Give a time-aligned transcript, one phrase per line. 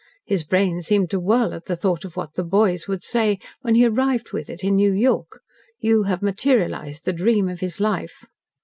[0.25, 3.75] His brain seemed to whirl at the thought of what 'the boys' would say, when
[3.75, 5.41] he arrived with it in New York.
[5.79, 8.25] You have materialised the dream of his life!"